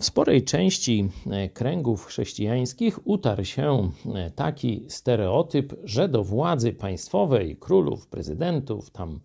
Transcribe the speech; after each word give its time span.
W 0.00 0.04
sporej 0.04 0.44
części 0.44 1.08
e, 1.30 1.48
kręgów 1.48 2.04
chrześcijańskich 2.04 3.06
utarł 3.06 3.44
się 3.44 3.90
e, 4.14 4.30
taki 4.30 4.84
stereotyp, 4.88 5.74
że 5.84 6.08
do 6.08 6.24
władzy 6.24 6.72
państwowej, 6.72 7.56
królów, 7.56 8.06
prezydentów, 8.06 8.90
tam 8.90 9.20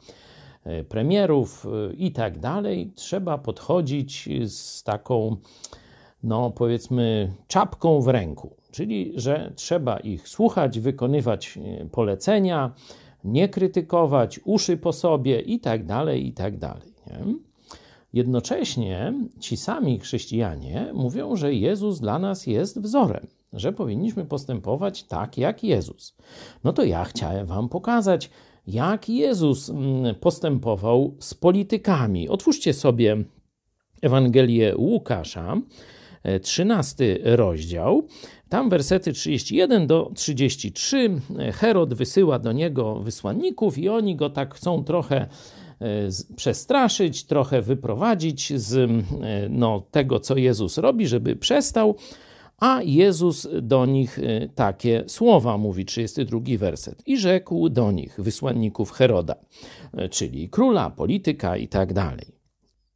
e, 0.63 0.83
premierów 0.83 1.67
i 1.97 2.11
tak 2.11 2.39
dalej, 2.39 2.91
trzeba 2.95 3.37
podchodzić 3.37 4.29
z 4.45 4.83
taką, 4.83 5.37
no 6.23 6.51
powiedzmy, 6.51 7.33
czapką 7.47 8.01
w 8.01 8.07
ręku. 8.07 8.55
Czyli, 8.71 9.13
że 9.15 9.53
trzeba 9.55 9.97
ich 9.97 10.27
słuchać, 10.27 10.79
wykonywać 10.79 11.59
polecenia, 11.91 12.73
nie 13.23 13.49
krytykować, 13.49 14.39
uszy 14.43 14.77
po 14.77 14.93
sobie 14.93 15.39
i 15.39 15.59
tak 15.59 15.85
dalej, 15.85 16.27
i 16.27 16.33
tak 16.33 16.57
dalej. 16.57 16.93
Nie? 17.07 17.52
Jednocześnie 18.13 19.13
ci 19.39 19.57
sami 19.57 19.99
chrześcijanie 19.99 20.91
mówią, 20.93 21.35
że 21.35 21.53
Jezus 21.53 21.99
dla 21.99 22.19
nas 22.19 22.47
jest 22.47 22.81
wzorem, 22.81 23.27
że 23.53 23.73
powinniśmy 23.73 24.25
postępować 24.25 25.03
tak 25.03 25.37
jak 25.37 25.63
Jezus. 25.63 26.15
No 26.63 26.73
to 26.73 26.83
ja 26.83 27.03
chciałem 27.03 27.47
Wam 27.47 27.69
pokazać, 27.69 28.29
jak 28.67 29.09
Jezus 29.09 29.69
mm, 29.69 30.15
postępował 30.15 31.15
z 31.19 31.33
politykami. 31.33 32.29
Otwórzcie 32.29 32.73
sobie 32.73 33.23
Ewangelię 34.01 34.77
Łukasza, 34.77 35.57
13 36.41 37.19
rozdział. 37.23 38.07
Tam 38.49 38.69
wersety 38.69 39.13
31 39.13 39.87
do 39.87 40.11
33. 40.15 41.21
Herod 41.53 41.93
wysyła 41.93 42.39
do 42.39 42.51
niego 42.51 42.99
wysłanników 42.99 43.77
i 43.77 43.89
oni 43.89 44.15
go 44.15 44.29
tak 44.29 44.55
chcą 44.55 44.83
trochę 44.83 45.27
E, 45.27 45.27
przestraszyć, 46.35 47.23
trochę 47.23 47.61
wyprowadzić 47.61 48.53
z 48.59 48.75
e, 48.75 48.87
no, 49.49 49.83
tego, 49.91 50.19
co 50.19 50.37
Jezus 50.37 50.77
robi, 50.77 51.07
żeby 51.07 51.35
przestał. 51.35 51.95
A 52.57 52.81
Jezus 52.81 53.47
do 53.61 53.85
nich 53.85 54.19
e, 54.19 54.49
takie 54.55 55.03
słowa 55.07 55.57
mówi, 55.57 55.85
32 55.85 56.39
werset. 56.57 57.03
I 57.07 57.17
rzekł 57.17 57.69
do 57.69 57.91
nich, 57.91 58.15
wysłanników 58.17 58.91
Heroda, 58.91 59.35
czyli 60.11 60.49
króla, 60.49 60.89
polityka 60.89 61.57
i 61.57 61.67
tak 61.67 61.93
dalej. 61.93 62.35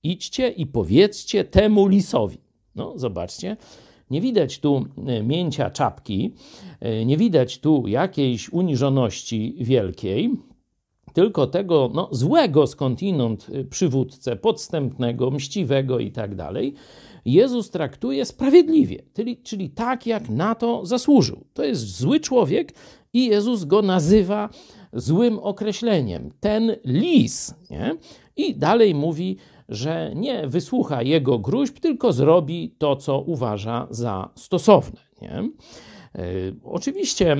Idźcie 0.03 0.49
i 0.49 0.65
powiedzcie 0.65 1.43
temu 1.43 1.87
lisowi. 1.87 2.37
No, 2.75 2.93
zobaczcie, 2.95 3.57
nie 4.09 4.21
widać 4.21 4.59
tu 4.59 4.85
mięcia 5.23 5.69
czapki, 5.69 6.33
nie 7.05 7.17
widać 7.17 7.59
tu 7.59 7.87
jakiejś 7.87 8.49
uniżoności 8.49 9.55
wielkiej, 9.59 10.31
tylko 11.17 11.47
tego 11.47 11.91
no, 11.93 12.09
złego 12.11 12.67
skądinąd 12.67 13.49
y, 13.49 13.65
przywódcę, 13.65 14.35
podstępnego, 14.35 15.31
mściwego 15.31 15.99
i 15.99 16.11
tak 16.11 16.35
dalej, 16.35 16.73
Jezus 17.25 17.69
traktuje 17.69 18.25
sprawiedliwie, 18.25 19.03
czyli, 19.13 19.37
czyli 19.37 19.69
tak, 19.69 20.07
jak 20.07 20.29
na 20.29 20.55
to 20.55 20.85
zasłużył. 20.85 21.45
To 21.53 21.63
jest 21.63 21.97
zły 21.97 22.19
człowiek 22.19 22.73
i 23.13 23.25
Jezus 23.25 23.63
go 23.63 23.81
nazywa 23.81 24.49
złym 24.93 25.39
określeniem. 25.39 26.31
Ten 26.39 26.75
lis. 26.85 27.55
Nie? 27.69 27.95
I 28.35 28.55
dalej 28.55 28.95
mówi, 28.95 29.37
że 29.69 30.11
nie 30.15 30.47
wysłucha 30.47 31.01
jego 31.01 31.39
gruźb, 31.39 31.79
tylko 31.79 32.13
zrobi 32.13 32.75
to, 32.77 32.95
co 32.95 33.19
uważa 33.19 33.87
za 33.89 34.29
stosowne. 34.35 34.99
Nie? 35.21 35.49
E, 36.15 36.21
oczywiście 36.63 37.37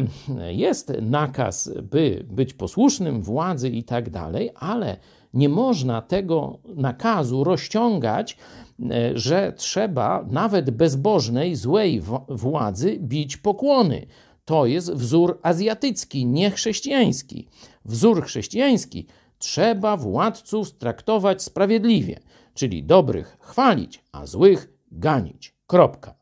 jest 0.48 0.94
nakaz, 1.02 1.72
by 1.92 2.26
być 2.30 2.54
posłusznym 2.54 3.22
władzy 3.22 3.70
i 3.70 3.84
tak 3.84 4.10
dalej, 4.10 4.50
ale 4.56 4.98
nie 5.34 5.50
można 5.50 6.02
tego 6.02 6.60
nakazu 6.76 7.44
rozciągać, 7.44 8.38
e, 8.80 9.18
że 9.18 9.54
trzeba 9.58 10.26
nawet 10.30 10.70
bezbożnej, 10.70 11.56
złej 11.56 12.02
władzy 12.30 12.98
bić 13.00 13.38
pokłony. 13.38 14.08
To 14.46 14.66
jest 14.66 14.94
wzór 14.94 15.40
azjatycki, 15.44 16.26
nie 16.26 16.52
chrześcijański. 16.52 17.48
Wzór 17.86 18.24
chrześcijański 18.24 19.06
trzeba 19.40 19.98
władców 19.98 20.72
traktować 20.72 21.44
sprawiedliwie, 21.44 22.20
czyli 22.54 22.84
dobrych 22.84 23.38
chwalić, 23.42 24.04
a 24.12 24.26
złych 24.26 24.70
ganić. 24.92 25.54
Kropka. 25.68 26.16